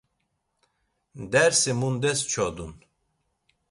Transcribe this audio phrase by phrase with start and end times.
[1.31, 2.73] Dersi mundes çodun.